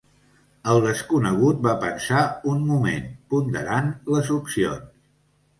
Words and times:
El 0.71 0.79
desconegut 0.85 1.59
va 1.67 1.75
pensar 1.83 2.23
un 2.53 2.65
moment, 2.71 3.07
ponderant 3.35 3.93
les 4.17 4.37
opcions. 4.41 4.93